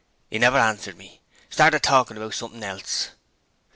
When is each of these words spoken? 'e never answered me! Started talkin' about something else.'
'e 0.31 0.39
never 0.39 0.57
answered 0.57 0.97
me! 0.97 1.21
Started 1.51 1.83
talkin' 1.83 2.17
about 2.17 2.33
something 2.33 2.63
else.' 2.63 3.09